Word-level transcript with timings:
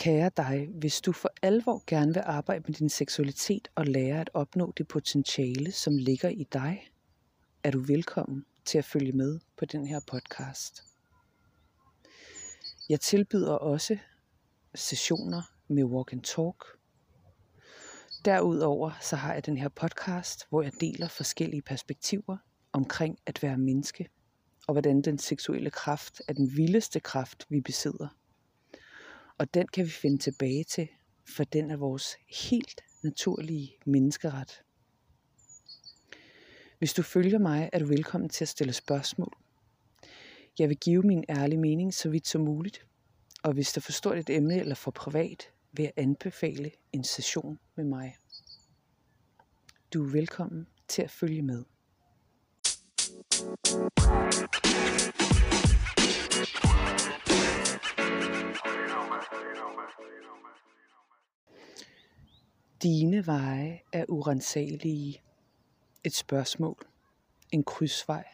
Kære 0.00 0.30
dig, 0.36 0.68
hvis 0.74 1.00
du 1.00 1.12
for 1.12 1.30
alvor 1.42 1.84
gerne 1.86 2.14
vil 2.14 2.22
arbejde 2.26 2.64
med 2.66 2.74
din 2.74 2.88
seksualitet 2.88 3.68
og 3.74 3.86
lære 3.86 4.20
at 4.20 4.30
opnå 4.34 4.72
det 4.76 4.88
potentiale, 4.88 5.72
som 5.72 5.96
ligger 5.96 6.28
i 6.28 6.46
dig, 6.52 6.90
er 7.64 7.70
du 7.70 7.80
velkommen 7.80 8.46
til 8.64 8.78
at 8.78 8.84
følge 8.84 9.12
med 9.12 9.40
på 9.56 9.64
den 9.64 9.86
her 9.86 10.00
podcast. 10.06 10.82
Jeg 12.88 13.00
tilbyder 13.00 13.52
også 13.52 13.98
sessioner 14.74 15.42
med 15.68 15.84
Walk 15.84 16.12
and 16.12 16.22
Talk. 16.22 16.64
Derudover 18.24 18.90
så 19.00 19.16
har 19.16 19.34
jeg 19.34 19.46
den 19.46 19.56
her 19.56 19.68
podcast, 19.68 20.46
hvor 20.48 20.62
jeg 20.62 20.72
deler 20.80 21.08
forskellige 21.08 21.62
perspektiver 21.62 22.36
omkring 22.72 23.18
at 23.26 23.42
være 23.42 23.58
menneske, 23.58 24.08
og 24.68 24.74
hvordan 24.74 25.02
den 25.02 25.18
seksuelle 25.18 25.70
kraft 25.70 26.22
er 26.28 26.32
den 26.32 26.56
vildeste 26.56 27.00
kraft, 27.00 27.46
vi 27.48 27.60
besidder. 27.60 28.19
Og 29.40 29.54
den 29.54 29.66
kan 29.68 29.84
vi 29.84 29.90
finde 29.90 30.18
tilbage 30.18 30.64
til, 30.64 30.88
for 31.36 31.44
den 31.44 31.70
er 31.70 31.76
vores 31.76 32.16
helt 32.48 32.80
naturlige 33.02 33.76
menneskeret. 33.86 34.62
Hvis 36.78 36.92
du 36.92 37.02
følger 37.02 37.38
mig, 37.38 37.70
er 37.72 37.78
du 37.78 37.86
velkommen 37.86 38.30
til 38.30 38.44
at 38.44 38.48
stille 38.48 38.72
spørgsmål. 38.72 39.38
Jeg 40.58 40.68
vil 40.68 40.76
give 40.76 41.02
min 41.02 41.24
ærlige 41.28 41.60
mening 41.60 41.94
så 41.94 42.10
vidt 42.10 42.28
som 42.28 42.40
muligt, 42.40 42.86
og 43.42 43.52
hvis 43.52 43.72
du 43.72 43.80
forstår 43.80 44.14
et 44.14 44.30
emne 44.30 44.60
eller 44.60 44.74
for 44.74 44.90
privat, 44.90 45.50
vil 45.72 45.82
jeg 45.82 45.92
anbefale 45.96 46.70
en 46.92 47.04
session 47.04 47.58
med 47.76 47.84
mig. 47.84 48.16
Du 49.94 50.04
er 50.04 50.10
velkommen 50.10 50.66
til 50.88 51.02
at 51.02 51.10
følge 51.10 51.42
med. 51.42 51.64
Dine 62.82 63.26
veje 63.26 63.80
er 63.92 64.04
urensagelige. 64.08 65.22
Et 66.04 66.14
spørgsmål. 66.14 66.86
En 67.52 67.64
krydsvej. 67.64 68.24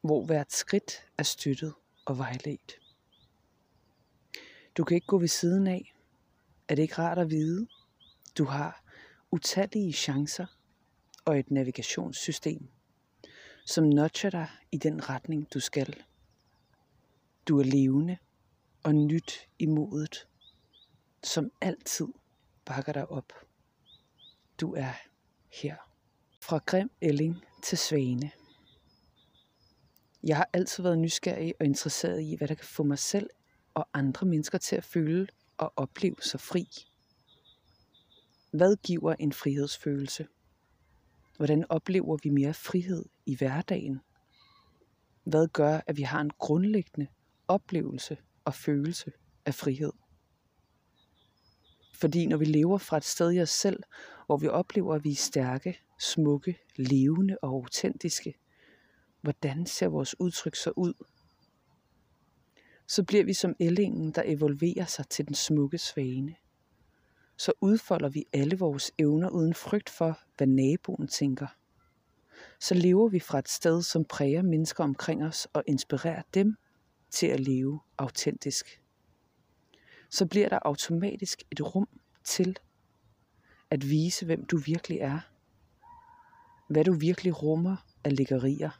Hvor 0.00 0.24
hvert 0.24 0.52
skridt 0.52 0.92
er 1.18 1.22
støttet 1.22 1.74
og 2.04 2.18
vejledt. 2.18 2.80
Du 4.76 4.84
kan 4.84 4.94
ikke 4.94 5.06
gå 5.06 5.18
ved 5.18 5.28
siden 5.28 5.66
af. 5.66 5.94
Er 6.68 6.74
det 6.74 6.82
ikke 6.82 6.98
rart 6.98 7.18
at 7.18 7.30
vide? 7.30 7.66
Du 8.38 8.44
har 8.44 8.84
utallige 9.30 9.92
chancer 9.92 10.46
og 11.24 11.38
et 11.38 11.50
navigationssystem, 11.50 12.68
som 13.66 13.84
nudger 13.84 14.30
dig 14.30 14.48
i 14.72 14.78
den 14.78 15.08
retning, 15.08 15.54
du 15.54 15.60
skal. 15.60 16.04
Du 17.48 17.58
er 17.60 17.64
levende 17.64 18.18
og 18.82 18.94
nyt 18.94 19.48
i 19.58 19.66
modet, 19.66 20.28
som 21.22 21.50
altid 21.60 22.06
bakker 22.66 22.92
dig 22.92 23.10
op. 23.10 23.32
Du 24.60 24.74
er 24.74 24.92
her. 25.52 25.76
Fra 26.42 26.60
Grim 26.66 26.90
Elling 27.00 27.44
til 27.62 27.78
Svane. 27.78 28.30
Jeg 30.22 30.36
har 30.36 30.50
altid 30.52 30.82
været 30.82 30.98
nysgerrig 30.98 31.54
og 31.60 31.66
interesseret 31.66 32.22
i, 32.22 32.34
hvad 32.36 32.48
der 32.48 32.54
kan 32.54 32.64
få 32.66 32.82
mig 32.82 32.98
selv 32.98 33.30
og 33.74 33.88
andre 33.92 34.26
mennesker 34.26 34.58
til 34.58 34.76
at 34.76 34.84
føle 34.84 35.26
og 35.56 35.72
opleve 35.76 36.16
sig 36.20 36.40
fri. 36.40 36.68
Hvad 38.50 38.76
giver 38.76 39.14
en 39.18 39.32
frihedsfølelse? 39.32 40.26
Hvordan 41.36 41.64
oplever 41.68 42.18
vi 42.22 42.28
mere 42.30 42.54
frihed 42.54 43.04
i 43.26 43.36
hverdagen? 43.36 44.00
Hvad 45.24 45.48
gør, 45.48 45.80
at 45.86 45.96
vi 45.96 46.02
har 46.02 46.20
en 46.20 46.30
grundlæggende 46.30 47.06
oplevelse 47.48 48.16
og 48.44 48.54
følelse 48.54 49.12
af 49.44 49.54
frihed? 49.54 49.92
Fordi 52.00 52.26
når 52.26 52.36
vi 52.36 52.44
lever 52.44 52.78
fra 52.78 52.96
et 52.96 53.04
sted 53.04 53.32
i 53.32 53.40
os 53.40 53.50
selv, 53.50 53.82
hvor 54.26 54.36
vi 54.36 54.48
oplever, 54.48 54.94
at 54.94 55.04
vi 55.04 55.10
er 55.10 55.16
stærke, 55.16 55.78
smukke, 55.98 56.58
levende 56.76 57.36
og 57.42 57.48
autentiske, 57.48 58.34
hvordan 59.20 59.66
ser 59.66 59.88
vores 59.88 60.20
udtryk 60.20 60.56
så 60.56 60.72
ud? 60.76 60.94
Så 62.88 63.04
bliver 63.04 63.24
vi 63.24 63.32
som 63.32 63.54
ællingen, 63.60 64.10
der 64.10 64.22
evolverer 64.24 64.84
sig 64.84 65.08
til 65.08 65.26
den 65.26 65.34
smukke 65.34 65.78
svane. 65.78 66.34
Så 67.36 67.52
udfolder 67.60 68.08
vi 68.08 68.24
alle 68.32 68.58
vores 68.58 68.92
evner 68.98 69.30
uden 69.30 69.54
frygt 69.54 69.90
for, 69.90 70.20
hvad 70.36 70.46
naboen 70.46 71.08
tænker. 71.08 71.46
Så 72.60 72.74
lever 72.74 73.08
vi 73.08 73.20
fra 73.20 73.38
et 73.38 73.48
sted, 73.48 73.82
som 73.82 74.04
præger 74.04 74.42
mennesker 74.42 74.84
omkring 74.84 75.24
os 75.24 75.48
og 75.52 75.62
inspirerer 75.66 76.22
dem 76.34 76.56
til 77.10 77.26
at 77.26 77.40
leve 77.40 77.80
autentisk 77.98 78.80
så 80.10 80.26
bliver 80.26 80.48
der 80.48 80.58
automatisk 80.62 81.42
et 81.50 81.74
rum 81.74 81.88
til 82.24 82.56
at 83.70 83.90
vise, 83.90 84.26
hvem 84.26 84.44
du 84.44 84.58
virkelig 84.58 84.98
er. 84.98 85.20
Hvad 86.68 86.84
du 86.84 86.92
virkelig 86.92 87.42
rummer 87.42 87.76
af 88.04 88.16
lækkerier. 88.16 88.70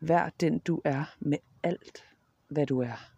Vær 0.00 0.30
den 0.40 0.58
du 0.58 0.80
er 0.84 1.16
med 1.20 1.38
alt, 1.62 2.04
hvad 2.48 2.66
du 2.66 2.80
er. 2.80 3.12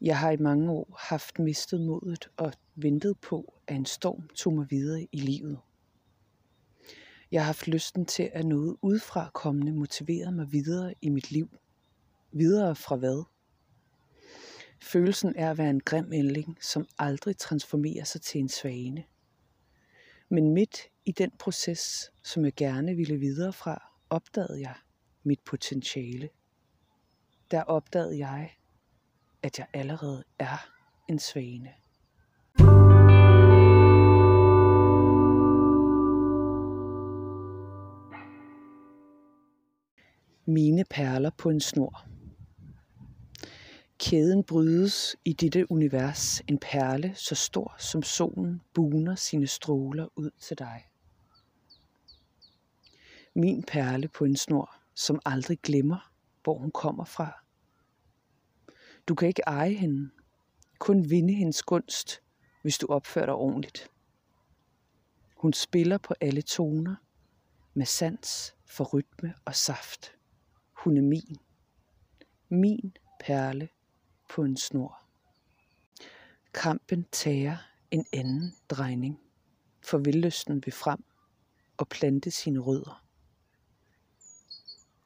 Jeg 0.00 0.18
har 0.18 0.30
i 0.30 0.36
mange 0.36 0.70
år 0.70 0.96
haft 0.98 1.38
mistet 1.38 1.80
modet 1.80 2.30
og 2.36 2.52
ventet 2.74 3.18
på, 3.18 3.54
at 3.66 3.76
en 3.76 3.86
storm 3.86 4.28
tog 4.28 4.52
mig 4.52 4.66
videre 4.70 5.08
i 5.12 5.18
livet. 5.18 5.58
Jeg 7.32 7.42
har 7.42 7.46
haft 7.46 7.68
lysten 7.68 8.06
til, 8.06 8.30
at 8.32 8.46
noget 8.46 8.76
udefra 8.82 9.30
kommende 9.34 9.72
motiverede 9.72 10.32
mig 10.32 10.52
videre 10.52 10.94
i 11.02 11.08
mit 11.08 11.30
liv. 11.30 11.48
Videre 12.32 12.76
fra 12.76 12.96
hvad? 12.96 13.24
Følelsen 14.82 15.36
er 15.36 15.50
at 15.50 15.58
være 15.58 15.70
en 15.70 15.80
grim 15.80 16.12
ændling, 16.12 16.58
som 16.60 16.88
aldrig 16.98 17.36
transformerer 17.36 18.04
sig 18.04 18.20
til 18.20 18.40
en 18.40 18.48
svane. 18.48 19.04
Men 20.28 20.54
midt 20.54 20.80
i 21.04 21.12
den 21.12 21.30
proces, 21.38 22.12
som 22.22 22.44
jeg 22.44 22.52
gerne 22.54 22.96
ville 22.96 23.16
videre 23.16 23.52
fra, 23.52 23.92
opdagede 24.10 24.60
jeg 24.60 24.74
mit 25.22 25.40
potentiale. 25.40 26.28
Der 27.50 27.62
opdagede 27.62 28.18
jeg, 28.18 28.50
at 29.42 29.58
jeg 29.58 29.66
allerede 29.72 30.24
er 30.38 30.70
en 31.08 31.18
svane. 31.18 31.70
Mine 40.46 40.84
perler 40.90 41.30
på 41.38 41.50
en 41.50 41.60
snor. 41.60 42.06
Kæden 44.00 44.44
brydes 44.44 45.16
i 45.24 45.32
dette 45.32 45.70
univers, 45.70 46.40
en 46.40 46.58
perle 46.58 47.14
så 47.14 47.34
stor 47.34 47.74
som 47.78 48.02
solen 48.02 48.60
buner 48.74 49.14
sine 49.14 49.46
stråler 49.46 50.08
ud 50.16 50.30
til 50.40 50.58
dig. 50.58 50.88
Min 53.34 53.62
perle 53.62 54.08
på 54.08 54.24
en 54.24 54.36
snor, 54.36 54.74
som 54.94 55.20
aldrig 55.24 55.58
glemmer, 55.62 56.12
hvor 56.42 56.58
hun 56.58 56.70
kommer 56.70 57.04
fra. 57.04 57.44
Du 59.08 59.14
kan 59.14 59.28
ikke 59.28 59.42
eje 59.46 59.74
hende, 59.74 60.10
kun 60.78 61.10
vinde 61.10 61.34
hendes 61.34 61.62
gunst, 61.62 62.22
hvis 62.62 62.78
du 62.78 62.86
opfører 62.86 63.26
dig 63.26 63.34
ordentligt. 63.34 63.90
Hun 65.36 65.52
spiller 65.52 65.98
på 65.98 66.14
alle 66.20 66.42
toner, 66.42 66.94
med 67.74 67.86
sans 67.86 68.54
for 68.66 68.84
rytme 68.84 69.34
og 69.44 69.54
saft. 69.54 70.12
Hun 70.72 70.96
er 70.96 71.02
min. 71.02 71.36
Min 72.48 72.96
perle 73.20 73.68
på 74.30 74.44
en 74.44 74.56
snor. 74.56 75.00
Kampen 76.54 77.06
tager 77.12 77.56
en 77.90 78.06
anden 78.12 78.54
drejning, 78.68 79.20
for 79.82 79.98
vildlysten 79.98 80.62
vil 80.66 80.72
frem 80.72 81.04
og 81.76 81.88
plante 81.88 82.30
sine 82.30 82.58
rødder. 82.58 83.04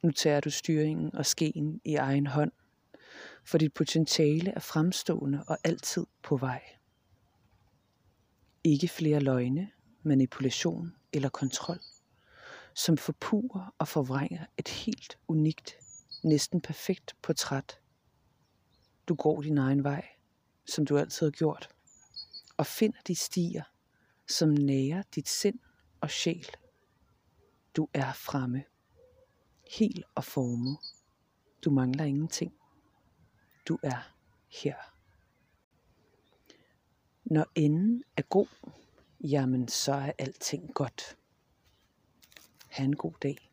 Nu 0.01 0.11
tager 0.11 0.39
du 0.39 0.49
styringen 0.49 1.15
og 1.15 1.25
skeen 1.25 1.81
i 1.83 1.95
egen 1.95 2.27
hånd, 2.27 2.51
for 3.43 3.57
dit 3.57 3.73
potentiale 3.73 4.51
er 4.51 4.59
fremstående 4.59 5.43
og 5.47 5.57
altid 5.63 6.05
på 6.23 6.37
vej. 6.37 6.63
Ikke 8.63 8.87
flere 8.87 9.19
løgne, 9.19 9.71
manipulation 10.03 10.95
eller 11.13 11.29
kontrol, 11.29 11.79
som 12.73 12.97
forpurer 12.97 13.75
og 13.77 13.87
forvrænger 13.87 14.45
et 14.57 14.67
helt 14.67 15.17
unikt, 15.27 15.75
næsten 16.23 16.61
perfekt 16.61 17.15
portræt 17.21 17.79
du 19.07 19.15
går 19.15 19.41
din 19.41 19.57
egen 19.57 19.83
vej, 19.83 20.07
som 20.65 20.85
du 20.85 20.97
altid 20.97 21.27
har 21.27 21.31
gjort, 21.31 21.69
og 22.57 22.65
finder 22.65 22.99
de 23.07 23.15
stier, 23.15 23.63
som 24.27 24.49
nærer 24.49 25.03
dit 25.15 25.29
sind 25.29 25.59
og 26.01 26.09
sjæl. 26.09 26.47
Du 27.75 27.87
er 27.93 28.13
fremme, 28.13 28.63
helt 29.77 30.05
og 30.15 30.23
formet. 30.23 30.77
Du 31.65 31.71
mangler 31.71 32.03
ingenting. 32.03 32.53
Du 33.67 33.79
er 33.83 34.13
her. 34.47 34.75
Når 37.23 37.45
enden 37.55 38.03
er 38.17 38.21
god, 38.21 38.47
jamen 39.19 39.67
så 39.67 39.93
er 39.93 40.11
alting 40.17 40.73
godt. 40.73 41.17
Ha' 42.67 42.83
en 42.83 42.95
god 42.95 43.13
dag. 43.21 43.51